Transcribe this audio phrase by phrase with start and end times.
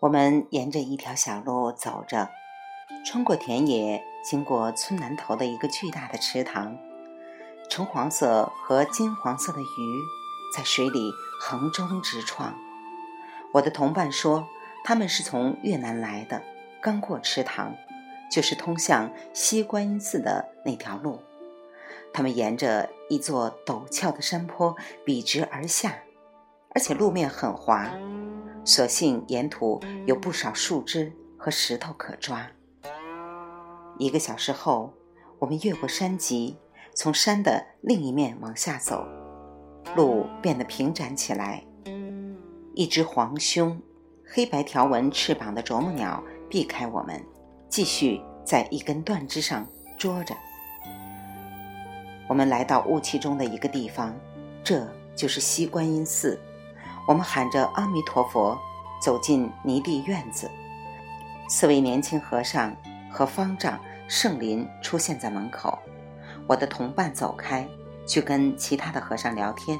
[0.00, 2.30] 我们沿着一条小路走着，
[3.04, 6.78] 穿过田野，经过村南头的一个巨大的池塘，
[7.68, 9.64] 橙黄色和金黄色的鱼
[10.56, 11.10] 在水里
[11.40, 12.54] 横冲直撞。
[13.52, 14.46] 我的同伴说，
[14.84, 16.44] 他们是从越南来的，
[16.80, 17.74] 刚过池塘，
[18.30, 21.20] 就是通向西观音寺的那条路。
[22.12, 25.96] 他们沿着一座陡峭的山坡笔直而下，
[26.72, 27.90] 而且路面很滑。
[28.68, 32.46] 所幸沿途有不少树枝和石头可抓。
[33.96, 34.92] 一个小时后，
[35.38, 36.58] 我们越过山脊，
[36.94, 39.06] 从山的另一面往下走，
[39.96, 41.64] 路变得平展起来。
[42.74, 43.80] 一只黄胸、
[44.22, 47.24] 黑白条纹翅膀的啄木鸟避开我们，
[47.70, 50.36] 继续在一根断枝上捉着。
[52.28, 54.14] 我们来到雾气中的一个地方，
[54.62, 56.38] 这就是西观音寺。
[57.08, 58.58] 我们喊着阿弥陀佛，
[59.00, 60.50] 走进泥地院子。
[61.48, 62.76] 四位年轻和尚
[63.10, 65.78] 和方丈圣林出现在门口。
[66.46, 67.66] 我的同伴走开，
[68.06, 69.78] 去跟其他的和尚聊天。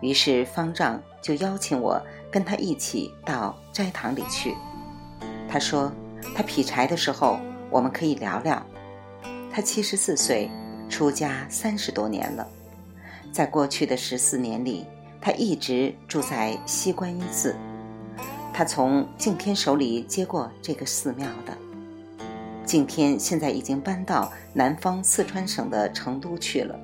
[0.00, 4.54] 于是方丈就邀请我跟他一起到斋堂里去。
[5.48, 5.90] 他说，
[6.32, 8.64] 他劈柴的时候，我们可以聊聊。
[9.52, 10.48] 他七十四岁，
[10.88, 12.46] 出家三十多年了。
[13.32, 14.86] 在过去的十四年里。
[15.20, 17.56] 他一直住在西观音寺，
[18.52, 21.56] 他从敬天手里接过这个寺庙的。
[22.64, 26.78] 敬天现在已经搬到南方四川省的成都去了。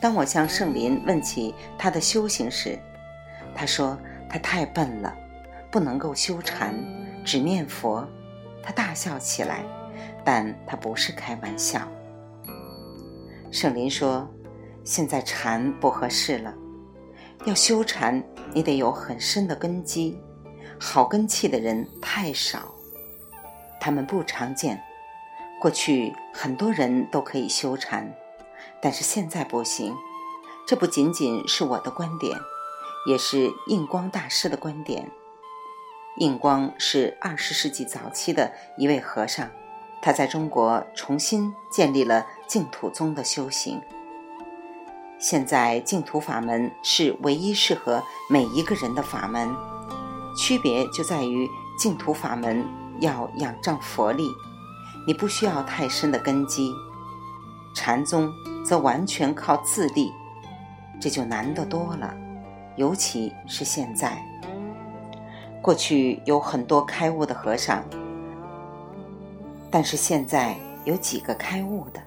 [0.00, 2.78] 当我向圣林问起他的修行时，
[3.54, 3.98] 他说
[4.30, 5.14] 他太笨了，
[5.70, 6.74] 不能够修禅，
[7.24, 8.06] 只念佛。
[8.62, 9.62] 他大笑起来，
[10.24, 11.80] 但他不是开玩笑。
[13.50, 14.28] 圣林说
[14.84, 16.54] ：“现在禅不合适了。”
[17.44, 18.22] 要修禅，
[18.52, 20.18] 你得有很深的根基，
[20.78, 22.74] 好根气的人太少，
[23.80, 24.82] 他们不常见。
[25.60, 28.14] 过去很多人都可以修禅，
[28.80, 29.94] 但是现在不行。
[30.66, 32.38] 这不仅仅是我的观点，
[33.08, 35.10] 也是印光大师的观点。
[36.18, 39.48] 印光是二十世纪早期的一位和尚，
[40.02, 43.80] 他在中国重新建立了净土宗的修行。
[45.18, 49.52] 现在净土法门是唯一适合每一个人的法门，
[50.36, 52.64] 区别就在于净土法门
[53.00, 54.30] 要仰仗佛力，
[55.08, 56.70] 你不需要太深的根基；
[57.74, 58.32] 禅宗
[58.64, 60.12] 则完全靠自力，
[61.00, 62.14] 这就难得多了。
[62.76, 64.24] 尤其是现在，
[65.60, 67.82] 过去有很多开悟的和尚，
[69.68, 72.00] 但是现在有几个开悟的？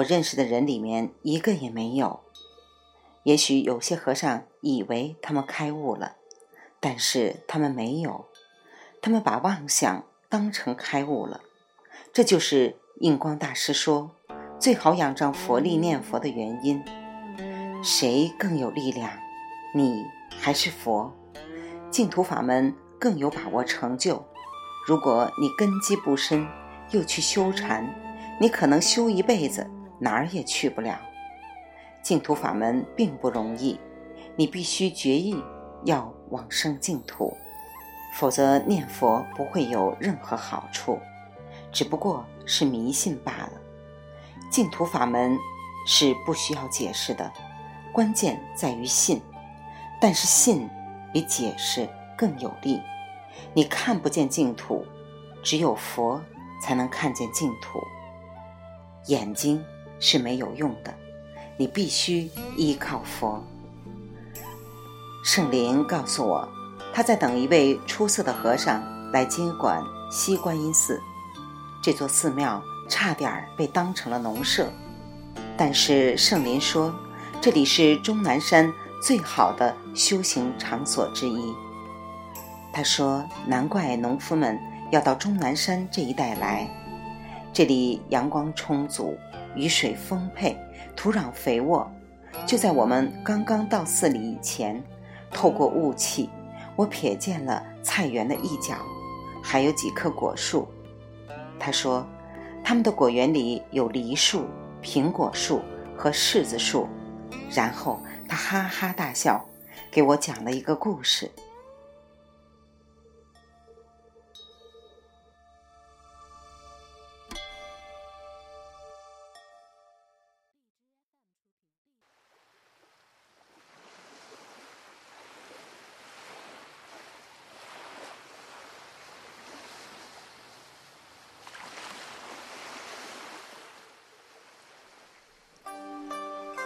[0.00, 2.20] 我认识的人里面一个也没有。
[3.24, 6.16] 也许有些和尚以为他们开悟了，
[6.80, 8.26] 但是他们没有，
[9.02, 11.40] 他们把妄想当成开悟了。
[12.12, 14.10] 这就是印光大师说
[14.58, 16.82] 最好仰仗佛力念佛的原因。
[17.82, 19.10] 谁更有力量？
[19.74, 20.04] 你
[20.38, 21.12] 还是佛？
[21.90, 24.24] 净土法门更有把握成就。
[24.86, 26.46] 如果你根基不深，
[26.90, 27.86] 又去修禅，
[28.40, 29.68] 你可能修一辈子。
[30.00, 30.98] 哪儿也去不了，
[32.02, 33.78] 净土法门并不容易，
[34.34, 35.36] 你必须决意
[35.84, 37.36] 要往生净土，
[38.14, 40.98] 否则念佛不会有任何好处，
[41.70, 43.52] 只不过是迷信罢了。
[44.50, 45.36] 净土法门
[45.86, 47.30] 是不需要解释的，
[47.92, 49.20] 关键在于信，
[50.00, 50.66] 但是信
[51.12, 51.86] 比解释
[52.16, 52.80] 更有力。
[53.52, 54.84] 你看不见净土，
[55.42, 56.20] 只有佛
[56.62, 57.78] 才能看见净土，
[59.06, 59.62] 眼睛。
[60.00, 60.92] 是没有用的，
[61.56, 63.40] 你必须依靠佛。
[65.22, 66.48] 圣灵告诉我，
[66.92, 69.80] 他在等一位出色的和尚来接管
[70.10, 71.00] 西观音寺。
[71.82, 74.72] 这座寺庙差点被当成了农舍，
[75.56, 76.94] 但是圣灵说，
[77.40, 78.72] 这里是终南山
[79.02, 81.54] 最好的修行场所之一。
[82.72, 84.58] 他说，难怪农夫们
[84.90, 86.68] 要到终南山这一带来，
[87.52, 89.16] 这里阳光充足。
[89.54, 90.56] 雨水丰沛，
[90.94, 91.90] 土壤肥沃。
[92.46, 94.82] 就在我们刚刚到寺里以前，
[95.30, 96.30] 透过雾气，
[96.76, 98.76] 我瞥见了菜园的一角，
[99.42, 100.68] 还有几棵果树。
[101.58, 102.06] 他说，
[102.62, 104.46] 他们的果园里有梨树、
[104.82, 105.60] 苹果树
[105.96, 106.88] 和柿子树。
[107.52, 109.44] 然后他哈哈大笑，
[109.90, 111.30] 给我讲了一个故事。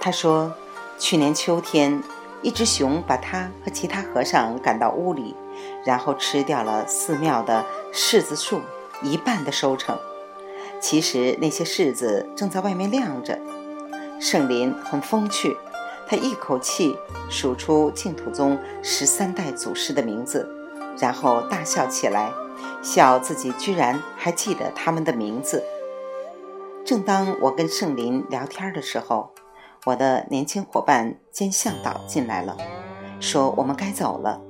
[0.00, 0.52] 他说，
[0.98, 2.02] 去年秋天，
[2.42, 5.34] 一只熊把他和其他和尚赶到屋里，
[5.84, 8.60] 然后吃掉了寺庙的柿子树
[9.02, 9.98] 一半的收成。
[10.80, 13.38] 其实那些柿子正在外面晾着。
[14.20, 15.56] 圣林很风趣，
[16.06, 16.96] 他一口气
[17.28, 20.48] 数出净土宗十三代祖师的名字，
[20.98, 22.30] 然后大笑起来，
[22.82, 25.62] 笑自己居然还记得他们的名字。
[26.84, 29.32] 正当我跟圣林聊天的时候，
[29.86, 32.56] 我的年轻伙伴兼向导进来了，
[33.20, 34.40] 说我们该走了。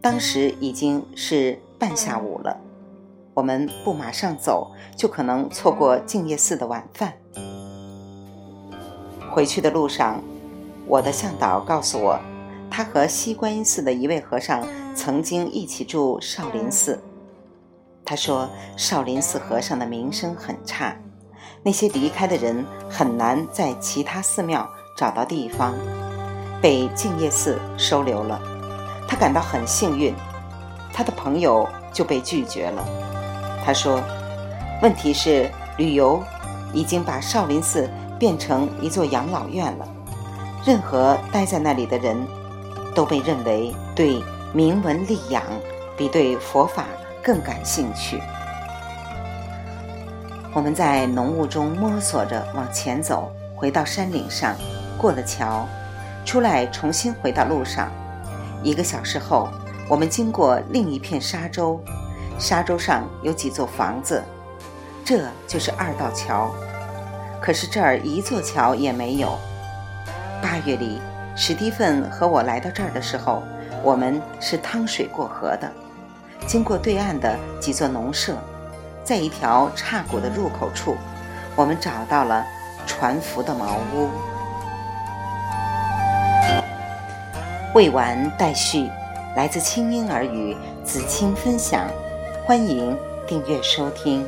[0.00, 2.60] 当时已经是半下午了。
[3.32, 7.12] 我们不马上走，就可能错过净业寺的晚饭。
[9.30, 10.20] 回去的路上，
[10.88, 12.18] 我的向导告诉我，
[12.68, 14.66] 他和西观音寺的一位和尚
[14.96, 17.00] 曾经一起住少林寺。
[18.04, 20.96] 他说，少林寺和尚的名声很差，
[21.62, 25.74] 那些离开的人很难在其他寺庙找到地方，
[26.62, 28.40] 被净业寺收留了。
[29.08, 30.14] 他感到很幸运，
[30.92, 32.84] 他的朋友就被拒绝了。
[33.64, 34.00] 他说
[34.80, 36.22] ：“问题是，旅游
[36.72, 39.88] 已经把少林寺变成一座养老院了。
[40.64, 42.16] 任何待在那里的人，
[42.94, 45.42] 都被认为对名闻利养
[45.96, 46.84] 比对佛法
[47.22, 48.20] 更感兴趣。”
[50.56, 54.56] 我们在浓雾中摸索着往前走，回到山岭上，
[54.96, 55.68] 过了桥，
[56.24, 57.92] 出来重新回到路上。
[58.62, 59.50] 一个小时后，
[59.86, 61.78] 我们经过另一片沙洲。
[62.38, 64.22] 沙洲上有几座房子，
[65.04, 66.50] 这就是二道桥。
[67.38, 69.38] 可是这儿一座桥也没有。
[70.40, 71.02] 八月里，
[71.36, 73.42] 史蒂芬和我来到这儿的时候，
[73.82, 75.70] 我们是趟水过河的，
[76.46, 78.34] 经过对岸的几座农舍，
[79.06, 80.96] 在一条岔谷的入口处，
[81.54, 82.44] 我们找到了
[82.88, 84.10] 船夫的茅屋。
[87.72, 88.90] 未完待续，
[89.36, 91.86] 来自清音儿语子清分享。
[92.44, 92.98] 欢迎
[93.28, 94.26] 订阅收听。